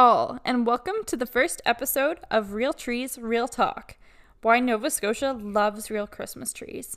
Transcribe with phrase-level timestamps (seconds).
[0.00, 3.98] all, and welcome to the first episode of Real Trees, Real Talk
[4.40, 6.96] Why Nova Scotia Loves Real Christmas Trees.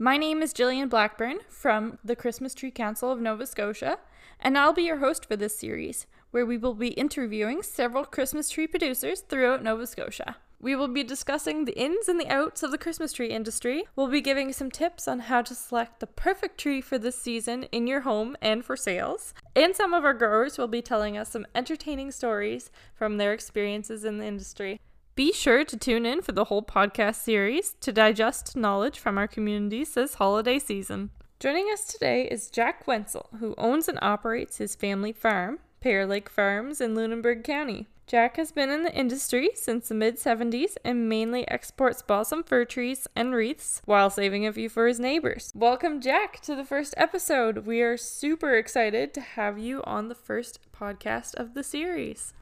[0.00, 4.00] My name is Jillian Blackburn from the Christmas Tree Council of Nova Scotia,
[4.40, 8.50] and I'll be your host for this series, where we will be interviewing several Christmas
[8.50, 10.34] tree producers throughout Nova Scotia.
[10.60, 13.84] We will be discussing the ins and the outs of the Christmas tree industry.
[13.96, 17.64] We'll be giving some tips on how to select the perfect tree for this season
[17.64, 19.34] in your home and for sales.
[19.54, 24.04] And some of our growers will be telling us some entertaining stories from their experiences
[24.04, 24.80] in the industry.
[25.16, 29.28] Be sure to tune in for the whole podcast series to digest knowledge from our
[29.28, 31.10] communities this holiday season.
[31.38, 36.30] Joining us today is Jack Wenzel, who owns and operates his family farm, Pear Lake
[36.30, 37.86] Farms in Lunenburg County.
[38.06, 42.66] Jack has been in the industry since the mid 70s and mainly exports balsam fir
[42.66, 45.50] trees and wreaths while saving a few for his neighbors.
[45.54, 47.64] Welcome, Jack, to the first episode.
[47.66, 52.34] We are super excited to have you on the first podcast of the series.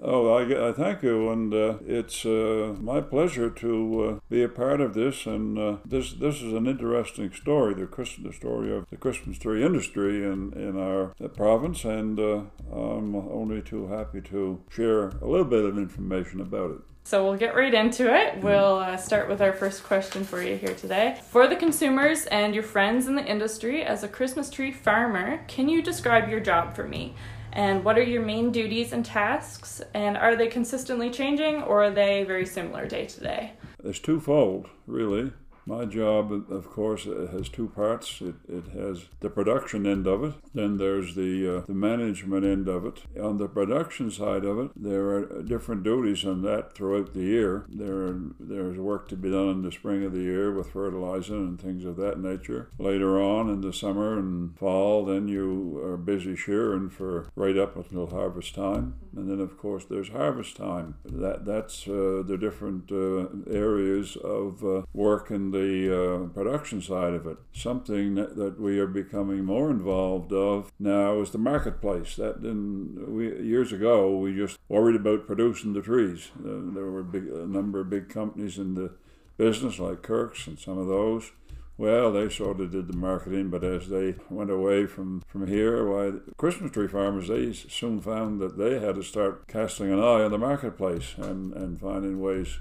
[0.00, 4.48] Oh, I, I thank you, and uh, it's uh, my pleasure to uh, be a
[4.48, 5.26] part of this.
[5.26, 9.38] And uh, this this is an interesting story, the Christmas the story of the Christmas
[9.38, 15.26] tree industry in in our province, and uh, I'm only too happy to share a
[15.26, 16.80] little bit of information about it.
[17.04, 18.42] So we'll get right into it.
[18.42, 21.20] We'll uh, start with our first question for you here today.
[21.30, 25.68] For the consumers and your friends in the industry, as a Christmas tree farmer, can
[25.68, 27.16] you describe your job for me?
[27.52, 29.82] And what are your main duties and tasks?
[29.94, 33.52] And are they consistently changing or are they very similar day to day?
[33.84, 35.32] It's twofold, really.
[35.66, 38.20] My job, of course, has two parts.
[38.20, 42.68] It, it has the production end of it, then there's the, uh, the management end
[42.68, 43.02] of it.
[43.20, 47.66] On the production side of it, there are different duties on that throughout the year.
[47.68, 51.36] There are, there's work to be done in the spring of the year with fertilizing
[51.36, 52.70] and things of that nature.
[52.78, 57.76] Later on in the summer and fall, then you are busy shearing for right up
[57.76, 58.94] until harvest time.
[59.14, 60.96] And then, of course, there's harvest time.
[61.04, 67.14] That That's uh, the different uh, areas of uh, work and the uh, production side
[67.14, 67.38] of it.
[67.52, 72.16] Something that, that, we are becoming more involved of now is the marketplace.
[72.16, 76.30] That didn't we years ago we just worried about producing the trees.
[76.38, 78.92] Uh, there were big, a number of big companies in the
[79.36, 81.30] business like Kirk's and some of those.
[81.78, 85.84] Well, they sort of did the marketing, but as they went away from, from here,
[85.88, 90.22] why Christmas tree farmers they soon found that they had to start casting an eye
[90.22, 92.58] on the marketplace and, and finding ways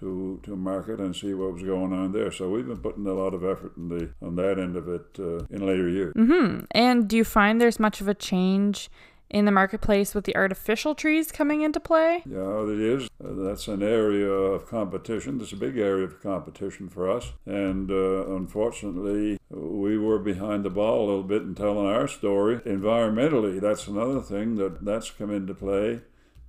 [0.00, 2.30] to to market and see what was going on there.
[2.30, 5.06] So we've been putting a lot of effort in the on that end of it
[5.18, 6.14] uh, in later years.
[6.14, 6.64] Mm-hmm.
[6.70, 8.88] And do you find there's much of a change?
[9.30, 12.22] In the marketplace with the artificial trees coming into play?
[12.24, 13.10] Yeah, it is.
[13.22, 15.36] Uh, that's an area of competition.
[15.36, 17.34] That's a big area of competition for us.
[17.44, 22.60] And uh, unfortunately, we were behind the ball a little bit in telling our story.
[22.60, 26.00] Environmentally, that's another thing that that's come into play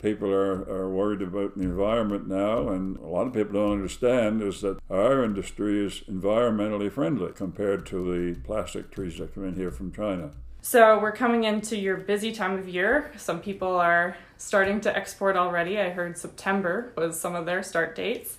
[0.02, 4.42] people are, are worried about the environment now, and a lot of people don't understand
[4.42, 9.56] is that our industry is environmentally friendly compared to the plastic trees that come in
[9.56, 10.32] here from China.
[10.62, 13.12] So we're coming into your busy time of year.
[13.18, 15.80] Some people are starting to export already.
[15.80, 18.38] I heard September was some of their start dates.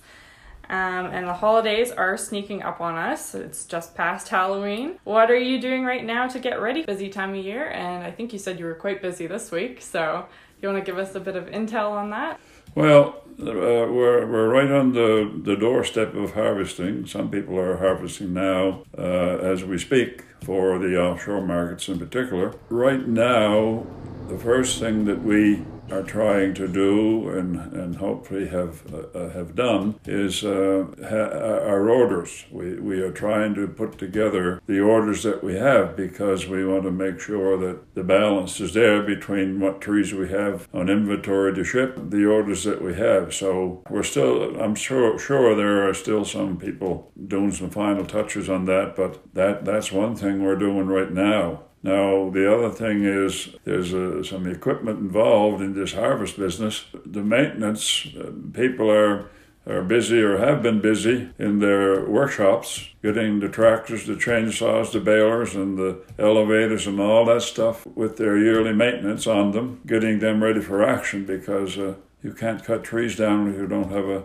[0.69, 3.35] Um, and the holidays are sneaking up on us.
[3.35, 4.99] It's just past Halloween.
[5.03, 6.83] What are you doing right now to get ready?
[6.83, 9.81] Busy time of year, and I think you said you were quite busy this week.
[9.81, 10.27] So
[10.61, 12.39] you want to give us a bit of intel on that?
[12.75, 17.05] Well, uh, we're, we're right on the, the doorstep of harvesting.
[17.05, 22.53] Some people are harvesting now uh, as we speak for the offshore markets in particular.
[22.69, 23.85] Right now,
[24.27, 29.55] the first thing that we are trying to do and, and hopefully have uh, have
[29.55, 32.45] done is uh, ha- our orders.
[32.51, 36.83] We, we are trying to put together the orders that we have because we want
[36.83, 41.53] to make sure that the balance is there between what trees we have on inventory
[41.55, 43.33] to ship, the orders that we have.
[43.33, 48.49] So we're still, I'm sure, sure there are still some people doing some final touches
[48.49, 51.63] on that, but that that's one thing we're doing right now.
[51.83, 56.85] Now, the other thing is there's uh, some equipment involved in this harvest business.
[57.05, 59.31] The maintenance, uh, people are,
[59.65, 64.99] are busy or have been busy in their workshops, getting the tractors, the chainsaws, the
[64.99, 70.19] balers, and the elevators, and all that stuff with their yearly maintenance on them, getting
[70.19, 74.07] them ready for action because uh, you can't cut trees down if you don't have
[74.07, 74.23] a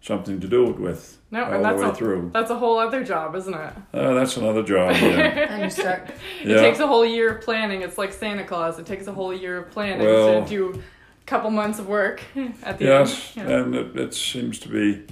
[0.00, 1.18] something to do it with.
[1.30, 2.30] No, and that's a, through.
[2.32, 3.72] That's a whole other job, isn't it?
[3.92, 4.92] Uh, that's another job.
[4.92, 5.08] Yeah.
[5.50, 6.08] and you start.
[6.42, 6.56] It yeah.
[6.56, 7.82] takes a whole year of planning.
[7.82, 8.78] It's like Santa Claus.
[8.78, 12.22] It takes a whole year of planning well, to do a couple months of work
[12.62, 13.48] at the yes, end.
[13.48, 15.04] Yes, and it, it seems to be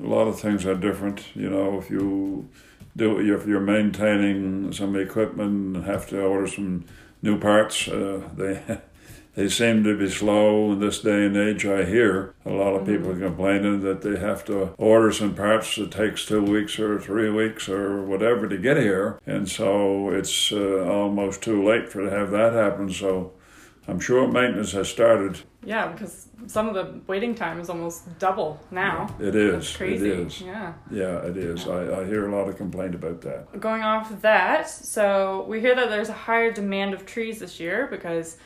[0.00, 1.24] a lot of things are different.
[1.34, 2.48] You know, if you
[2.96, 6.84] do if you're maintaining some equipment and have to order some
[7.20, 8.62] new parts, uh, they
[9.34, 11.64] they seem to be slow in this day and age.
[11.64, 15.78] I hear a lot of people complaining that they have to order some parts.
[15.78, 20.52] It takes two weeks or three weeks or whatever to get here, and so it's
[20.52, 22.90] uh, almost too late for to have that happen.
[22.90, 23.32] So
[23.88, 25.40] I'm sure maintenance has started.
[25.64, 29.14] Yeah, because some of the waiting time is almost double now.
[29.20, 29.52] It is.
[29.52, 30.10] That's crazy.
[30.10, 30.40] It is.
[30.40, 30.72] Yeah.
[30.90, 31.66] Yeah, it is.
[31.66, 33.60] I, I hear a lot of complaint about that.
[33.60, 37.58] Going off of that, so we hear that there's a higher demand of trees this
[37.58, 38.36] year because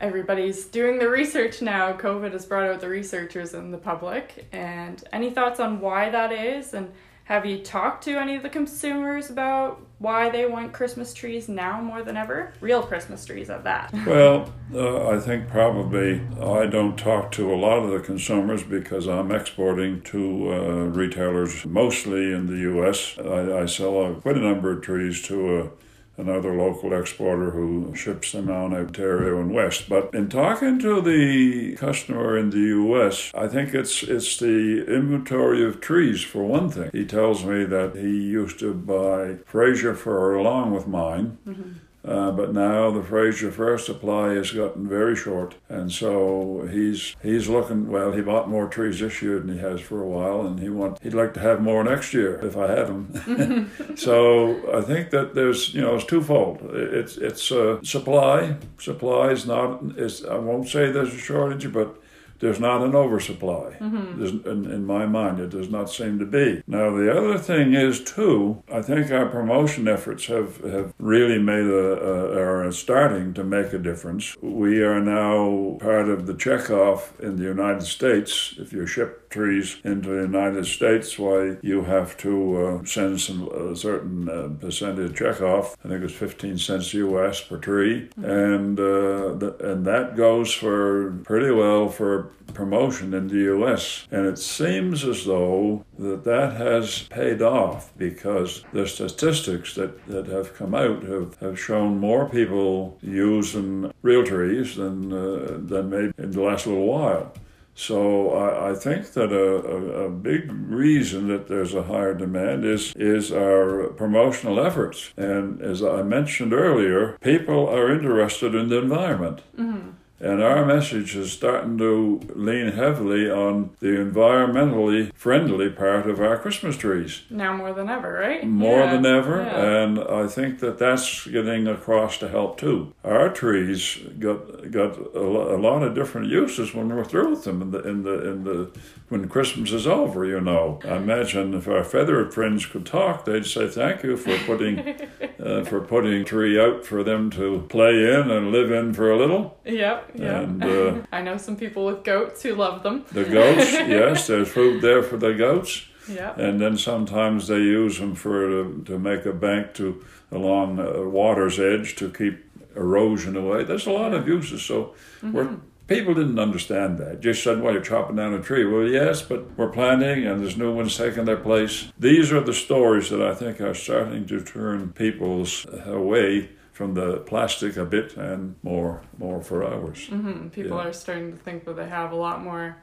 [0.00, 1.92] everybody's doing the research now.
[1.92, 4.46] COVID has brought out the researchers and the public.
[4.52, 6.74] And any thoughts on why that is?
[6.74, 6.92] And
[7.24, 11.80] have you talked to any of the consumers about why they want Christmas trees now
[11.80, 12.52] more than ever?
[12.60, 13.92] Real Christmas trees at that.
[14.06, 19.06] Well, uh, I think probably I don't talk to a lot of the consumers because
[19.06, 20.56] I'm exporting to uh,
[20.86, 23.16] retailers mostly in the U.S.
[23.18, 25.70] I, I sell a, quite a number of trees to a
[26.16, 29.88] another local exporter who ships them out Ontario and West.
[29.88, 35.64] But in talking to the customer in the U.S., I think it's it's the inventory
[35.64, 36.90] of trees for one thing.
[36.92, 41.38] He tells me that he used to buy Fraser fir along with mine.
[41.46, 41.72] Mm-hmm
[42.04, 47.48] uh, but now the Fraser fir supply has gotten very short, and so he's he's
[47.48, 47.88] looking.
[47.90, 50.68] Well, he bought more trees this year than he has for a while, and he
[50.68, 53.70] want he'd like to have more next year if I have them.
[53.96, 56.60] so I think that there's you know it's twofold.
[56.72, 58.56] It's it's uh, supply.
[58.78, 59.80] Supply is not.
[59.96, 62.01] It's, I won't say there's a shortage, but
[62.42, 63.76] there's not an oversupply.
[63.80, 64.48] Mm-hmm.
[64.50, 66.60] In, in, my mind, it does not seem to be.
[66.66, 71.66] Now, the other thing is, too, I think our promotion efforts have, have really made
[71.66, 74.36] a, a are starting to make a difference.
[74.42, 78.54] We are now part of the checkoff in the United States.
[78.58, 83.48] If you ship trees into the United States, why you have to uh, send some
[83.48, 85.76] a certain uh, percentage checkoff.
[85.84, 88.24] I think it's 15 cents US per tree, mm-hmm.
[88.24, 94.06] and uh, th- and that goes for pretty well for promotion in the US.
[94.10, 100.26] And it seems as though that that has paid off because the statistics that, that
[100.26, 106.12] have come out have, have shown more people using real trees than, uh, than maybe
[106.18, 107.32] in the last little while.
[107.74, 112.64] So I, I think that a, a, a, big reason that there's a higher demand
[112.64, 115.12] is is our promotional efforts.
[115.16, 119.40] And as I mentioned earlier, people are interested in the environment.
[119.58, 119.90] Mm-hmm.
[120.22, 126.38] And our message is starting to lean heavily on the environmentally friendly part of our
[126.38, 127.22] Christmas trees.
[127.28, 128.46] Now more than ever, right?
[128.46, 128.94] More yeah.
[128.94, 129.42] than ever.
[129.42, 129.82] Yeah.
[129.82, 132.94] And I think that that's getting across to help too.
[133.02, 137.72] Our trees got got a, lot of different uses when we're through with them in
[137.72, 138.70] the in the in the
[139.08, 140.24] when Christmas is over.
[140.24, 144.38] You know, I imagine if our feathered friends could talk, they'd say thank you for
[144.46, 144.76] putting
[145.42, 149.18] uh, for putting tree out for them to play in and live in for a
[149.18, 149.58] little.
[149.64, 150.12] Yep.
[150.14, 150.40] Yeah.
[150.40, 153.04] And uh, I know some people with goats who love them.
[153.12, 155.84] The goats, yes, there's food there for the goats.
[156.08, 156.34] Yeah.
[156.36, 161.08] And then sometimes they use them for to, to make a bank to along the
[161.08, 162.44] water's edge to keep
[162.74, 163.64] erosion away.
[163.64, 164.62] There's a lot of uses.
[164.62, 165.32] So mm-hmm.
[165.32, 165.56] we're
[165.94, 167.20] people didn't understand that.
[167.20, 168.64] Just said, well, you're chopping down a tree.
[168.64, 171.92] Well, yes, but we're planting and there's new ones taking their place.
[171.98, 177.18] These are the stories that I think are starting to turn people's away from the
[177.18, 180.08] plastic a bit and more more for ours.
[180.08, 180.48] Mm-hmm.
[180.48, 180.88] People yeah.
[180.88, 182.78] are starting to think that they have a lot more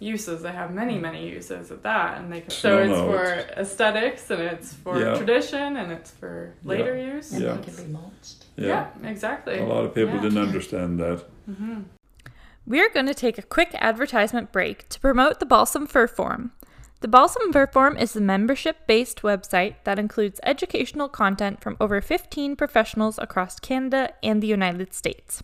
[0.00, 0.42] uses.
[0.42, 3.24] They have many many uses at that, and they can, so it's for
[3.60, 5.16] aesthetics and it's for yeah.
[5.16, 7.14] tradition and it's for later yeah.
[7.14, 7.32] use.
[7.32, 7.54] And yeah.
[7.54, 8.44] they can be mulched.
[8.56, 8.88] Yeah.
[9.02, 9.58] exactly.
[9.58, 11.24] A lot of people didn't understand that.
[11.48, 11.82] Mm-hmm.
[12.66, 16.52] We're going to take a quick advertisement break to promote the Balsam Fir Forum.
[17.02, 22.00] The Balsam Fir Forum is a membership based website that includes educational content from over
[22.00, 25.42] 15 professionals across Canada and the United States.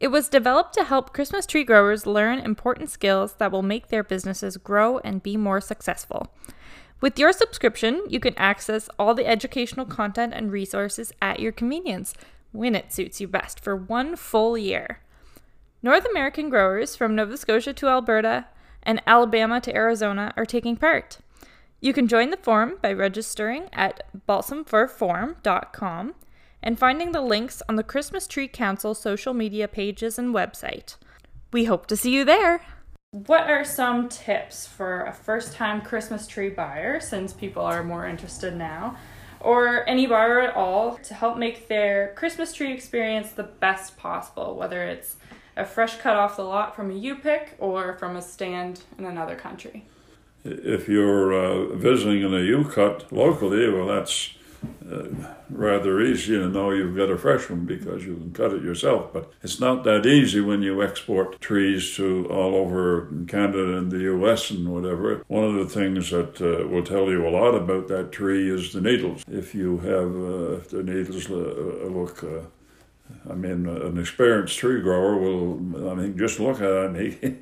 [0.00, 4.02] It was developed to help Christmas tree growers learn important skills that will make their
[4.02, 6.32] businesses grow and be more successful.
[7.02, 12.14] With your subscription, you can access all the educational content and resources at your convenience
[12.52, 15.00] when it suits you best for one full year.
[15.82, 18.46] North American growers from Nova Scotia to Alberta,
[18.82, 21.18] and Alabama to Arizona are taking part.
[21.80, 26.14] You can join the forum by registering at balsamfirforum.com
[26.62, 30.96] and finding the links on the Christmas Tree Council social media pages and website.
[31.50, 32.60] We hope to see you there.
[33.12, 38.06] What are some tips for a first time Christmas tree buyer, since people are more
[38.06, 38.96] interested now,
[39.40, 44.54] or any buyer at all, to help make their Christmas tree experience the best possible,
[44.54, 45.16] whether it's
[45.56, 49.04] a fresh cut off the lot from a U pick or from a stand in
[49.04, 49.84] another country.
[50.44, 54.34] If you're uh, visiting in a U cut locally, well, that's
[54.90, 55.08] uh,
[55.48, 59.12] rather easy to know you've got a fresh one because you can cut it yourself.
[59.12, 64.00] But it's not that easy when you export trees to all over Canada and the
[64.14, 65.22] US and whatever.
[65.28, 68.72] One of the things that uh, will tell you a lot about that tree is
[68.72, 69.24] the needles.
[69.30, 72.46] If you have, uh, if the needles uh, look uh,
[73.28, 77.36] I mean, an experienced tree grower will, I mean, just look at it, he,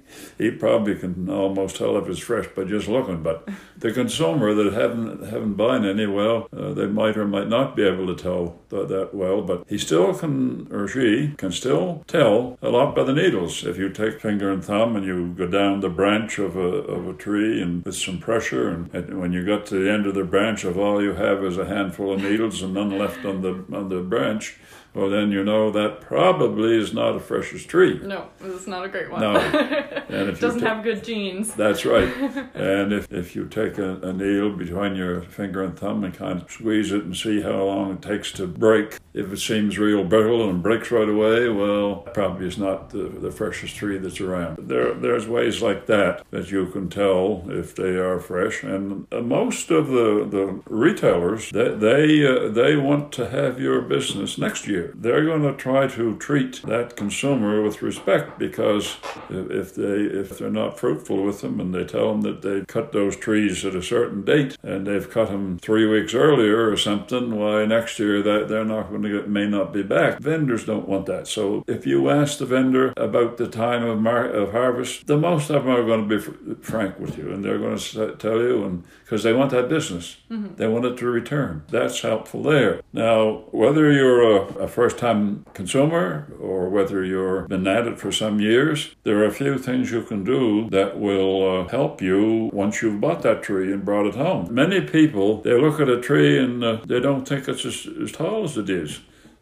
[0.45, 3.23] he probably can almost tell if it's fresh by just looking.
[3.23, 7.77] But the consumer that haven't haven't buying any, well, uh, they might or might not
[7.77, 9.43] be able to tell that, well.
[9.43, 13.65] But he still can, or she can still tell a lot by the needles.
[13.65, 17.09] If you take finger and thumb and you go down the branch of a of
[17.09, 20.15] a tree and with some pressure, and, and when you get to the end of
[20.15, 23.43] the branch, if all you have is a handful of needles and none left on
[23.43, 24.59] the on the branch
[24.95, 28.01] well, then you know that probably is not a freshest tree.
[28.03, 29.21] No, it's not a great one.
[29.21, 29.37] No.
[30.09, 31.55] and if doesn't ta- have good genes.
[31.55, 32.09] That's right.
[32.55, 36.43] and if, if you take a, a, needle between your finger and thumb and kind
[36.43, 40.05] of squeeze it and see how long it takes to break, if it seems real
[40.05, 44.59] brittle and breaks right away, well, probably is not the, the freshest tree that's around.
[44.69, 48.63] There, there's ways like that that you can tell if they are fresh.
[48.63, 53.81] And uh, most of the, the retailers, they, they, uh, they want to have your
[53.83, 58.97] business next year they're going to try to treat that consumer with respect because
[59.31, 62.93] if they if they're not fruitful with them and they tell them that they cut
[62.93, 67.37] those trees at a certain date and they've cut them three weeks earlier or something,
[67.37, 70.21] why next year that they're not going to get may not be back.
[70.21, 71.27] Vendors don't want that.
[71.27, 75.51] So if you ask the vendor about the time of mar- of harvest, the most
[75.51, 78.39] of them are going to be fr- frank with you and they're going to tell
[78.39, 80.55] you and because they want that business, mm-hmm.
[80.57, 81.63] they want it to return.
[81.69, 82.83] That's helpful there.
[82.93, 88.13] Now whether you're a, a first time consumer or whether you've been at it for
[88.13, 92.51] some years, there are a few things you can do that will uh, help you
[92.53, 94.53] once you've bought that tree and brought it home.
[94.53, 98.13] Many people, they look at a tree and uh, they don't think it's as, as
[98.13, 98.98] tall as it is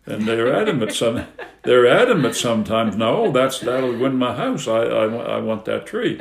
[0.07, 1.27] and they're adamant some
[1.63, 4.69] they're adamant sometimes no that's that'll win my house.
[4.69, 6.17] I i, I want that tree.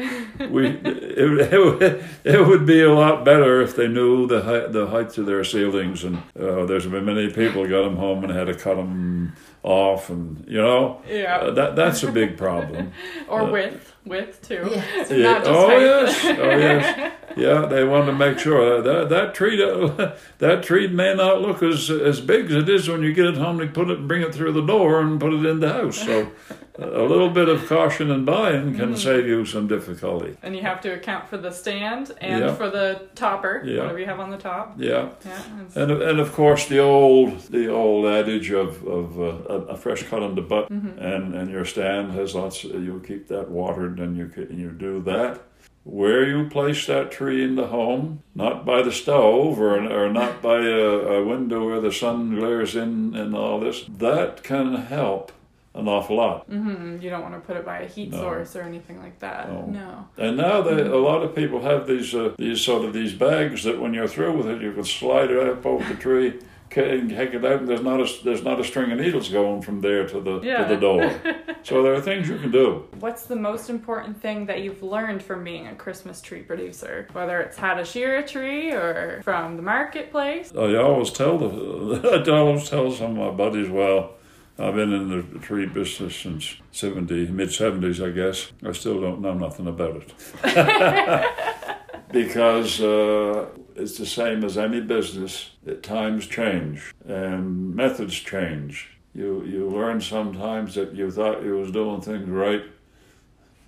[0.50, 4.88] We it, it, it would be a lot better if they knew the height, the
[4.88, 8.48] heights of their ceilings and uh, there's been many people got them home and had
[8.48, 9.34] to cut them
[9.66, 12.92] off and you know yeah uh, that that's a big problem
[13.28, 15.10] or uh, width width too yes.
[15.10, 15.42] yeah.
[15.44, 15.82] oh height.
[15.82, 19.58] yes oh yes yeah, they want to make sure that that tree
[20.38, 23.38] that tree may not look as as big as it is when you get it
[23.38, 23.60] home.
[23.60, 25.98] to put it, bring it through the door, and put it in the house.
[25.98, 26.32] So
[26.78, 28.98] a little bit of caution and buying can mm.
[28.98, 30.38] save you some difficulty.
[30.44, 32.56] And you have to account for the stand and yeah.
[32.56, 33.82] for the topper, yeah.
[33.82, 34.76] whatever you have on the top.
[34.78, 35.10] Yeah.
[35.26, 35.42] Yeah.
[35.76, 40.24] And and of course the old the old adage of of uh, a fresh cut
[40.24, 41.00] on the butt, mm-hmm.
[41.00, 42.64] and and your stand has lots.
[42.64, 45.42] You keep that watered, and you you do that
[45.86, 50.42] where you place that tree in the home, not by the stove or, or not
[50.42, 55.32] by a, a window where the sun glares in and all this, that can help
[55.76, 56.50] an awful lot.
[56.50, 57.02] Mm-hmm.
[57.02, 58.18] You don't want to put it by a heat no.
[58.18, 59.52] source or anything like that.
[59.52, 59.66] No.
[59.66, 60.08] no.
[60.18, 63.64] And now they, a lot of people have these uh, these sort of these bags
[63.64, 66.40] that when you're through with it, you can slide it up over the tree
[66.78, 69.62] and take it out, and there's not a there's not a string of needles going
[69.62, 70.66] from there to the yeah.
[70.66, 71.22] to the door.
[71.64, 72.88] so there are things you can do.
[73.00, 77.08] What's the most important thing that you've learned from being a Christmas tree producer?
[77.14, 80.52] Whether it's how to shear a tree or from the marketplace.
[80.56, 84.16] I always tell the I always tell some of my buddies, well.
[84.58, 88.52] I've been in the tree business since 70, mid 70s, I guess.
[88.64, 90.14] I still don't know nothing about it.
[92.12, 95.52] because uh, it's the same as any business.
[95.82, 98.98] Times change and methods change.
[99.14, 102.64] You you learn sometimes that you thought you was doing things right,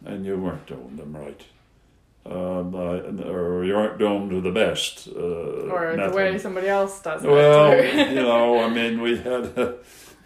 [0.06, 1.42] and you weren't doing them right.
[2.26, 2.64] Uh,
[3.26, 5.08] or you aren't doing to the best.
[5.08, 6.12] Uh, or method.
[6.12, 7.30] the way somebody else does it.
[7.30, 9.78] Well, you know, I mean, we had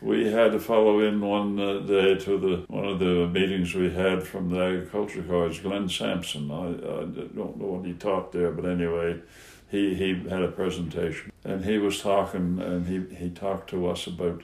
[0.01, 3.91] we had to follow in one uh, day to the one of the meetings we
[3.91, 5.61] had from the agriculture college.
[5.61, 6.49] Glenn Sampson.
[6.49, 9.19] I, I don't know what he taught there, but anyway,
[9.69, 14.07] he he had a presentation and he was talking and he he talked to us
[14.07, 14.41] about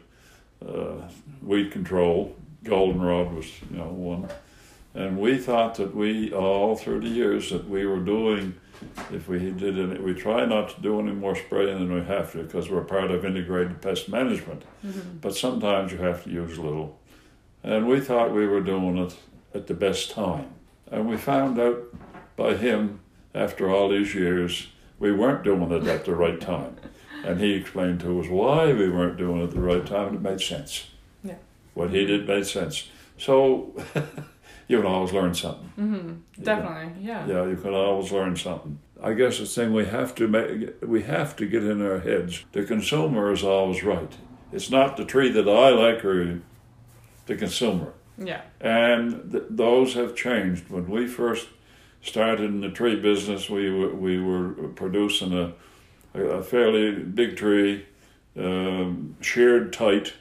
[0.65, 1.09] uh,
[1.41, 2.35] weed control.
[2.63, 4.29] Goldenrod was you know one,
[4.93, 8.55] and we thought that we all through the years that we were doing
[9.11, 12.31] if we did any, we try not to do any more spraying than we have
[12.33, 14.63] to because we're part of integrated pest management.
[14.85, 15.17] Mm-hmm.
[15.19, 16.99] But sometimes you have to use a little.
[17.63, 19.15] And we thought we were doing it
[19.53, 20.49] at the best time.
[20.91, 21.83] And we found out
[22.35, 23.01] by him,
[23.33, 24.67] after all these years,
[24.99, 26.77] we weren't doing it at the right time.
[27.23, 30.15] And he explained to us why we weren't doing it at the right time, and
[30.17, 30.89] it made sense.
[31.23, 31.35] Yeah.
[31.73, 32.89] What he did made sense.
[33.17, 33.75] So
[34.67, 35.71] you can always learn something.
[35.79, 36.43] Mm-hmm.
[36.43, 37.25] Definitely, yeah.
[37.25, 38.79] Yeah, you can always learn something.
[39.01, 42.45] I guess the thing we have to make, we have to get in our heads.
[42.51, 44.11] The consumer is always right.
[44.51, 46.41] It's not the tree that I like or
[47.27, 47.93] the consumer.
[48.17, 48.41] Yeah.
[48.59, 50.69] And th- those have changed.
[50.69, 51.47] When we first
[52.01, 55.53] started in the tree business, we were, we were producing a,
[56.19, 57.85] a fairly big tree,
[58.35, 60.13] um, sheared tight,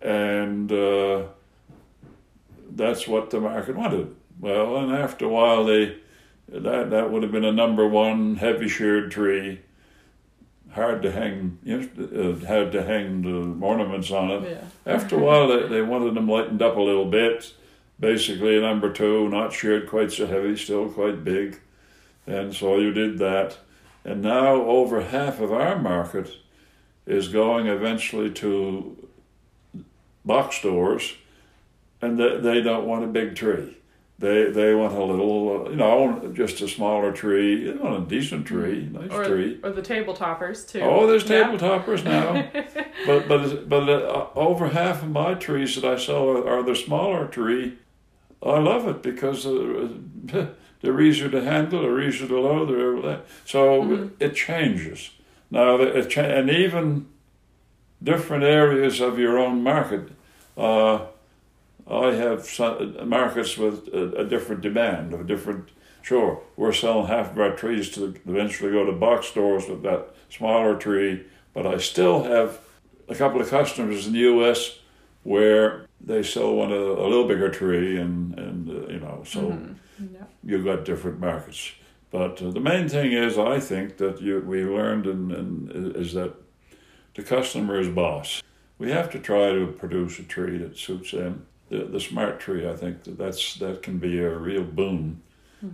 [0.00, 1.24] and uh,
[2.70, 4.14] that's what the market wanted.
[4.40, 5.96] Well, and after a while, they
[6.48, 9.60] that that would have been a number one heavy sheared tree,
[10.70, 14.50] hard to hang, uh, had to hang the ornaments on it.
[14.50, 14.94] Yeah.
[14.94, 17.52] After a while, they, they wanted them lightened up a little bit.
[18.00, 21.58] Basically, a number two, not sheared quite so heavy, still quite big.
[22.26, 23.58] And so you did that.
[24.04, 26.30] And now over half of our market
[27.06, 29.08] is going eventually to
[30.24, 31.14] box stores,
[32.02, 33.76] and they, they don't want a big tree.
[34.20, 37.70] They they want a little, you know, just a smaller tree.
[37.70, 39.60] They want a decent tree, nice Or, tree.
[39.62, 40.80] or the table toppers too.
[40.80, 41.56] Oh, there's Yeah.
[41.56, 42.48] toppers now.
[43.06, 46.74] but but but uh, over half of my trees that I sell are, are the
[46.74, 47.74] smaller tree.
[48.42, 49.88] I love it because uh,
[50.80, 54.10] they're easier to handle, they're easier to load, they're so Mhm.
[54.18, 55.10] it changes.
[55.48, 57.06] Now the- it cha- and even
[58.02, 60.08] different areas of your own market.
[60.56, 61.06] Uh,
[61.90, 65.70] I have some markets with a, a different demand, of a different.
[66.02, 70.14] Sure, we're selling half of our trees to eventually go to box stores with that
[70.30, 72.60] smaller tree, but I still have
[73.08, 74.78] a couple of customers in the U.S.
[75.24, 79.40] where they still want a, a little bigger tree, and and uh, you know, so
[79.50, 79.74] Mhm.
[80.14, 80.24] Yeah.
[80.44, 81.72] you've got different markets.
[82.10, 86.12] But uh, the main thing is, I think that you we learned and and is
[86.14, 86.34] that
[87.14, 88.42] the customer is boss.
[88.78, 91.46] We have to try to produce a tree that suits them.
[91.68, 95.22] The, the smart tree, I think that that's that can be a real boon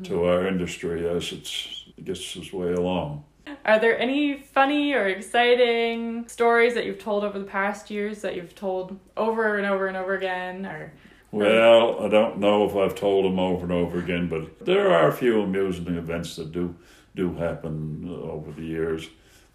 [0.04, 3.24] to our industry as it's, it gets its way along.
[3.64, 8.34] Are there any funny or exciting stories that you've told over the past years that
[8.34, 10.64] you've told over and over and over again?
[10.64, 10.92] Or
[11.30, 15.08] Well, I don't know if I've told them over and over again, but there are
[15.08, 16.74] a few amusing events that do
[17.14, 19.08] do happen over the years.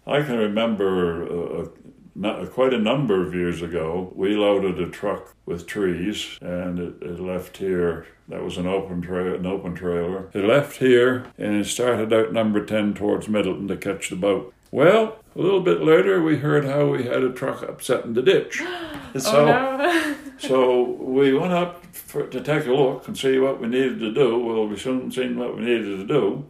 [0.06, 1.68] I can remember uh,
[2.14, 6.94] not, quite a number of years ago, we loaded a truck with trees, and it,
[7.02, 8.06] it left here.
[8.28, 10.30] That was an open tra- an open trailer.
[10.32, 14.54] It left here, and it started out number ten towards Middleton to catch the boat.
[14.70, 18.22] Well, a little bit later, we heard how we had a truck upset in the
[18.22, 18.60] ditch.
[18.62, 20.16] oh no.
[20.40, 24.10] So we went up for, to take a look and see what we needed to
[24.10, 24.38] do.
[24.38, 26.46] Well, we soon seen what we needed to do.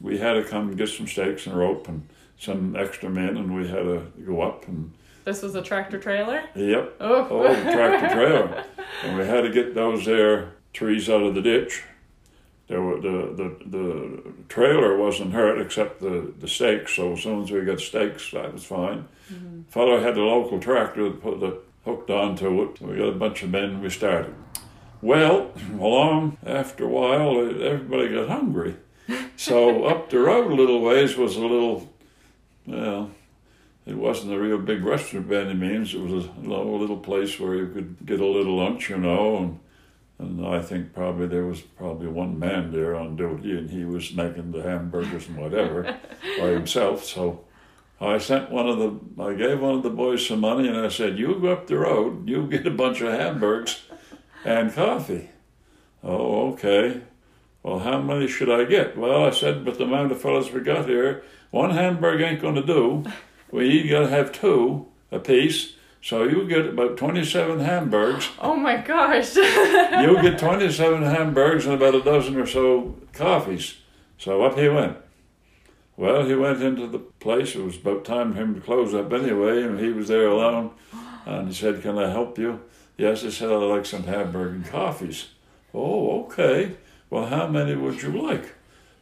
[0.00, 2.06] We had to come and get some stakes and rope and
[2.40, 6.42] some extra men, and we had to go up and this was a tractor trailer.
[6.56, 7.28] yep, Oh.
[7.30, 8.64] oh, tractor trailer,
[9.04, 11.82] and we had to get those there trees out of the ditch.
[12.68, 16.94] There were the, the the trailer wasn't hurt except the the stakes.
[16.96, 19.06] So as soon as we got stakes, that was fine.
[19.30, 19.62] Mm-hmm.
[19.68, 22.80] Fellow had the local tractor that put the hooked onto it.
[22.80, 23.80] We got a bunch of men.
[23.82, 24.34] We started.
[25.02, 28.76] Well, along after a while, everybody got hungry.
[29.36, 31.90] So up the road a little ways was a little,
[32.66, 33.10] well,
[33.86, 35.94] it wasn't a real big restaurant by any means.
[35.94, 39.36] It was a low little place where you could get a little lunch, you know,
[39.38, 39.58] and
[40.20, 44.14] and I think probably there was probably one man there on duty, and he was
[44.14, 45.96] making the hamburgers and whatever
[46.38, 47.04] by himself.
[47.04, 47.44] So
[48.00, 50.88] I sent one of the, I gave one of the boys some money, and I
[50.88, 53.82] said, "You go up the road, you get a bunch of hamburgers
[54.44, 55.30] and coffee."
[56.04, 57.00] Oh, okay.
[57.62, 58.96] Well, how many should I get?
[58.96, 62.54] Well, I said, but the amount of fellows we got here, one hamburger ain't going
[62.56, 63.04] to do.
[63.52, 65.72] We got to have two apiece.
[66.00, 68.28] So you get about 27 hamburgers.
[68.38, 69.34] Oh my gosh.
[69.36, 73.78] You get 27 hamburgers and about a dozen or so coffees.
[74.18, 74.98] So up he went.
[75.96, 77.56] Well, he went into the place.
[77.56, 80.70] It was about time for him to close up anyway, and he was there alone.
[81.26, 82.60] And he said, Can I help you?
[82.96, 85.30] Yes, he said, I'd like some hamburger and coffees.
[85.74, 86.76] Oh, okay.
[87.10, 88.54] Well, how many would you like?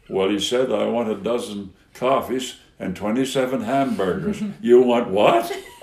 [0.09, 4.43] Well, he said, I want a dozen coffees and 27 hamburgers.
[4.63, 5.53] you want what?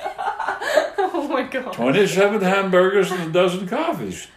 [0.98, 1.72] oh my god.
[1.74, 4.28] 27 hamburgers and a dozen coffees.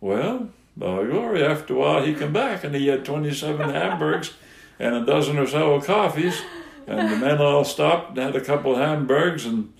[0.00, 4.34] Well, by glory, after a while he come back and he had 27 hamburgers
[4.78, 6.40] and a dozen or so of coffees.
[6.86, 9.72] And the men all stopped and had a couple of hamburgers and,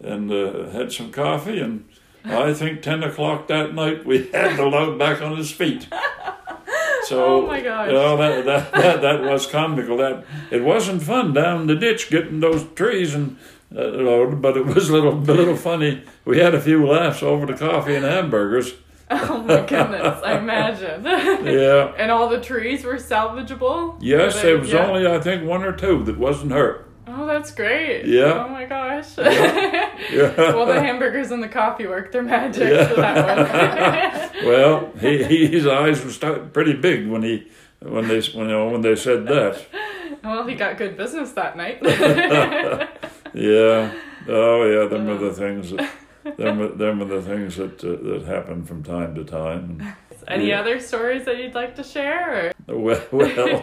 [0.00, 1.58] and uh, had some coffee.
[1.58, 1.88] And
[2.24, 5.88] I think 10 o'clock that night we had the load back on his feet.
[7.06, 7.88] So, Oh my gosh.
[7.88, 9.96] You know, that, that, that, that was comical.
[9.96, 13.36] That It wasn't fun down the ditch getting those trees and
[13.74, 16.04] uh, loaded, but it was a little, a little funny.
[16.24, 18.74] We had a few laughs over the coffee and hamburgers.
[19.14, 21.04] Oh my goodness, I imagine.
[21.04, 21.92] Yeah.
[21.98, 23.98] and all the trees were salvageable?
[24.00, 24.86] Yes, there was yeah.
[24.86, 26.88] only I think one or two that wasn't hurt.
[27.14, 28.06] Oh, that's great.
[28.06, 28.44] Yeah.
[28.44, 29.18] Oh my gosh.
[29.18, 29.92] Yeah.
[30.36, 32.88] well, the hamburgers and the coffee worked their magic Yeah.
[32.88, 34.44] for that one.
[34.46, 38.68] Well, he, he his eyes were pretty big when he when they when you know,
[38.70, 39.64] when they said that.
[40.24, 41.78] well, he got good business that night.
[43.34, 43.92] Yeah.
[44.28, 45.90] Oh yeah, them are the things that
[46.38, 49.94] them them are the things that uh, that happen from time to time.
[50.28, 50.60] Any Yeah.
[50.60, 52.52] other stories that you'd like to share?
[52.66, 53.62] Well, well Or?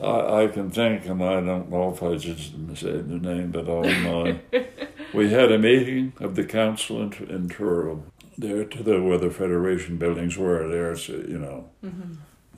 [0.00, 3.66] I, I can think, and I don't know if I just said the name, but
[3.66, 4.40] my.
[5.12, 8.04] we had a meeting of the council in, in Truro,
[8.38, 10.68] there to the where the Federation buildings were.
[10.68, 11.70] There, so, you know.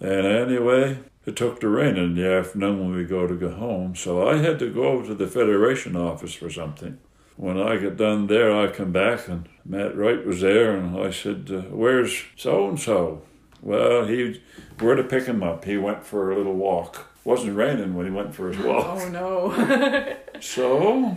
[0.00, 3.94] And anyway, it took to rain in the afternoon when we go to go home,
[3.94, 6.98] so I had to go over to the Federation office for something.
[7.36, 11.10] When I got done there, I come back and Matt Wright was there, and I
[11.10, 13.22] said, uh, "Where's so and so?"
[13.60, 14.42] Well, he,
[14.78, 15.64] where to pick him up?
[15.64, 17.08] He went for a little walk.
[17.24, 19.00] Wasn't raining when he went for his walk.
[19.00, 20.16] oh no.
[20.40, 21.16] So,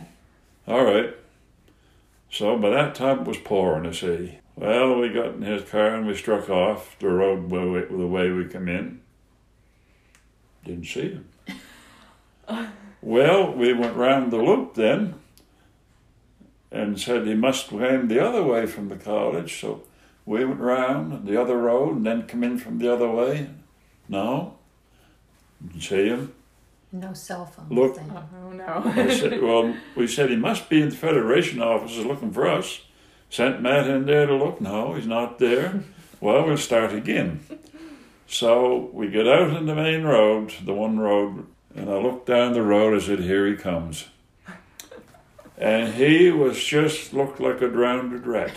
[0.68, 1.14] all right.
[2.30, 4.40] So by that time it was pouring, you see.
[4.56, 8.32] Well, we got in his car and we struck off the road way, the way
[8.32, 9.02] we come in.
[10.66, 11.30] Didn't see him.
[13.02, 15.16] well, we went round the loop then
[16.72, 19.62] and said he must came the other way from the college.
[19.62, 19.84] So
[20.26, 23.50] we went round the other road and then come in from the other way.
[24.10, 24.57] No,
[25.80, 26.34] see him.
[26.92, 27.98] No cell phone Look.
[27.98, 28.12] thing.
[28.12, 28.82] oh no.
[28.86, 32.82] I said, well, we said he must be in the Federation offices looking for us.
[33.30, 34.62] Sent Matt in there to look.
[34.62, 35.84] No, he's not there.
[36.22, 37.42] Well, we'll start again.
[38.26, 42.54] So we get out in the main road, the one road, and I look down
[42.54, 42.96] the road.
[42.96, 44.06] I said, here he comes.
[45.60, 48.54] And he was just looked like a drowned rat.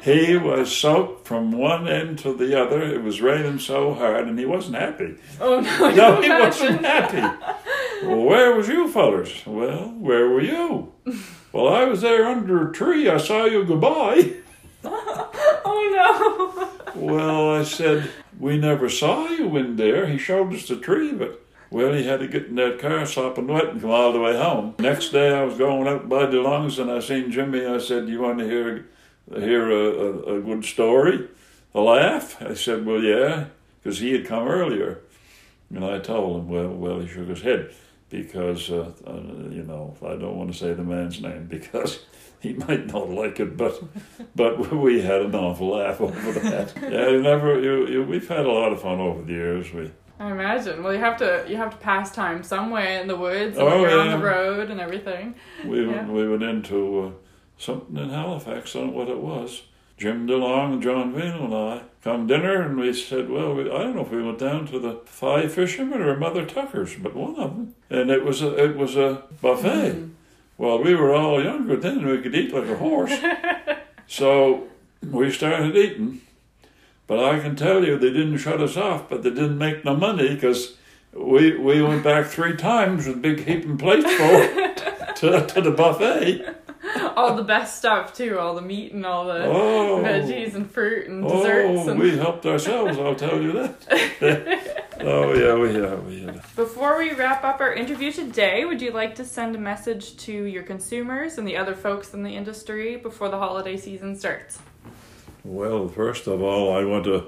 [0.02, 2.80] he was soaked from one end to the other.
[2.80, 5.16] It was raining so hard, and he wasn't happy.
[5.40, 5.90] Oh no.
[5.94, 6.40] No, he imagine.
[6.76, 7.38] wasn't happy.
[8.02, 9.46] Well, where was you fellers?
[9.46, 10.92] Well, where were you?
[11.52, 13.08] Well, I was there under a tree.
[13.10, 14.32] I saw you goodbye.
[14.84, 17.00] Oh no!
[17.00, 20.06] Well, I said, we never saw you in there.
[20.06, 23.46] He showed us the tree, but, well, he had to get in that car sopping
[23.46, 24.74] wet and come all the way home.
[24.78, 27.64] Next day, I was going up by the DeLong's and I seen Jimmy.
[27.64, 28.86] I said, you want to hear,
[29.34, 31.28] hear a, a, a good story?
[31.74, 32.40] A laugh?
[32.42, 33.46] I said, well, yeah,
[33.82, 35.00] because he had come earlier.
[35.74, 37.72] And I told him, well, well, he shook his head
[38.10, 42.00] because, uh, uh, you know, I don't want to say the man's name because
[42.40, 43.82] he might not like it, but
[44.36, 46.74] but we had an awful laugh over that.
[46.82, 49.72] Yeah, you never, you, you, we've had a lot of fun over the years.
[49.72, 49.90] We.
[50.22, 50.84] I imagine.
[50.84, 53.80] Well, you have to you have to pass time somewhere in the woods and Oh,
[53.80, 55.34] you're on the road and everything.
[55.64, 56.06] we, Yeah.
[56.06, 57.10] we went into uh,
[57.58, 58.76] something in Halifax.
[58.76, 59.62] I don't know what it was.
[59.98, 63.78] Jim DeLong and John Vino and I come dinner, and we said, well, we, I
[63.78, 67.36] don't know if we went down to the Five Fishermen or Mother Tucker's, but one
[67.36, 70.08] of them, and it was a it was a buffet.
[70.56, 73.12] Well, we were all younger then, and we could eat like a horse.
[74.06, 74.68] so
[75.02, 76.20] we started eating,
[77.06, 79.96] but I can tell you they didn't shut us off, but they didn't make no
[79.96, 80.76] money because
[81.12, 84.48] we we went back three times with big heaping plates full
[85.16, 86.56] to, to the buffet.
[87.16, 90.02] all the best stuff too, all the meat and all the Oh.
[90.04, 94.82] veggies and fruit and oh, desserts Oh, and we helped ourselves, I'll tell you that.
[95.00, 96.04] oh, yeah, we have.
[96.06, 96.42] We had.
[96.56, 100.32] Before we wrap up our interview today, would you like to send a message to
[100.32, 104.58] your consumers and the other folks in the industry before the holiday season starts?
[105.44, 107.26] Well, first of all, I want to,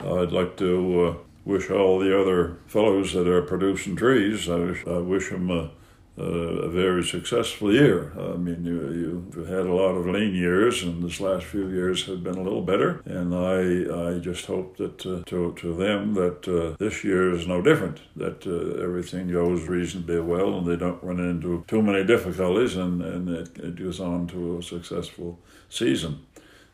[0.00, 4.86] I'd like to uh, wish all the other fellows that are producing trees, I wish,
[4.86, 5.70] I wish them a,
[6.16, 8.12] a, very successful year.
[8.18, 12.04] I mean, you, you've had a lot of lean years, and this last few years
[12.06, 13.00] have been a little better.
[13.04, 17.46] And I, I just hope that uh, to, to them that uh, this year is
[17.46, 22.04] no different, that uh, everything goes reasonably well and they don't run into too many
[22.04, 26.26] difficulties and, and it, it goes on to a successful season.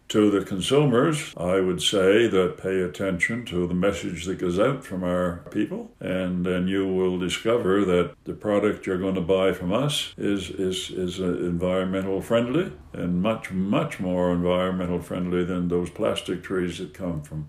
[0.08, 4.82] To the consumers, I would say that pay attention to the message that goes out
[4.82, 9.52] from our people, and then you will discover that the product you're going to buy
[9.52, 15.68] from us is is is uh, environmental friendly and much much more environmental friendly than
[15.68, 17.48] those plastic trees that come from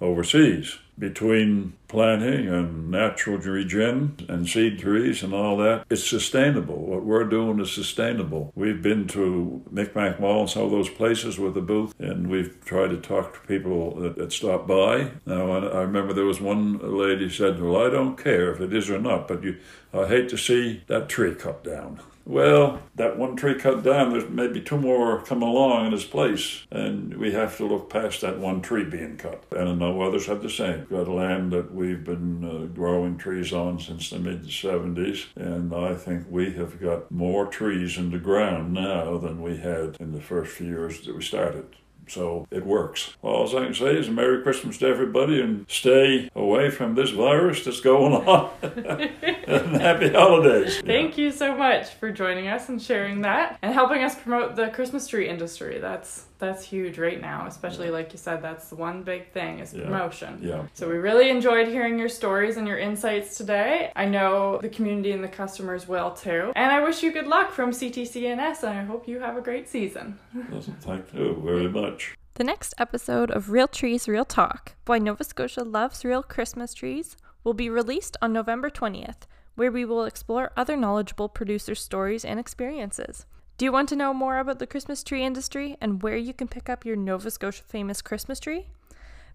[0.00, 0.78] overseas.
[0.98, 6.76] Between planting and natural regen and seed trees and all that, it's sustainable.
[6.76, 8.50] What we're doing is sustainable.
[8.54, 12.64] We've been to Micmac Mall and some of those places with a booth, and we've
[12.64, 15.10] tried to talk to people that, that stop by.
[15.26, 18.72] Now, I, I remember there was one lady said, "Well, I don't care if it
[18.72, 19.58] is or not, but you,
[19.92, 24.28] I hate to see that tree cut down." Well, that one tree cut down, there's
[24.28, 28.40] maybe two more come along in its place, and we have to look past that
[28.40, 29.44] one tree being cut.
[29.52, 30.80] And I know others have the same.
[30.90, 35.72] We've got land that we've been uh, growing trees on since the mid 70s, and
[35.72, 40.10] I think we have got more trees in the ground now than we had in
[40.10, 41.76] the first few years that we started.
[42.08, 43.16] So it works.
[43.22, 47.64] All I can say is Merry Christmas to everybody and stay away from this virus
[47.64, 48.50] that's going on.
[48.62, 50.80] and happy holidays.
[50.80, 54.68] Thank you so much for joining us and sharing that and helping us promote the
[54.68, 55.78] Christmas tree industry.
[55.78, 59.72] That's that's huge right now, especially like you said, that's the one big thing is
[59.72, 59.84] Yeah.
[59.84, 60.38] promotion.
[60.42, 60.62] Yeah.
[60.74, 63.90] So we really enjoyed hearing your stories and your insights today.
[63.96, 66.52] I know the community and the customers will too.
[66.54, 69.68] And I wish you good luck from CTCNS and I hope you have a great
[69.68, 70.18] season.
[70.80, 72.14] Thank you very much.
[72.34, 77.16] The next episode of Real Trees, Real Talk Why Nova Scotia Loves Real Christmas Trees
[77.44, 82.38] will be released on November 20th, where we will explore other knowledgeable producers' stories and
[82.38, 83.24] experiences.
[83.58, 86.46] Do you want to know more about the Christmas tree industry and where you can
[86.46, 88.66] pick up your Nova Scotia famous Christmas tree?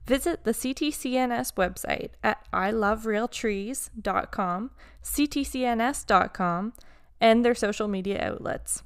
[0.05, 4.71] Visit the CTCNS website at iloverealtrees.com,
[5.03, 6.73] ctcns.com,
[7.19, 8.83] and their social media outlets.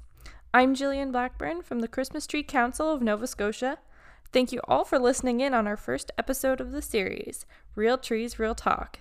[0.53, 3.79] I'm Jillian Blackburn from the Christmas Tree Council of Nova Scotia.
[4.31, 7.45] Thank you all for listening in on our first episode of the series,
[7.75, 8.99] Real Trees, Real Talk.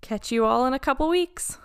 [0.00, 1.58] Catch you all in a couple weeks.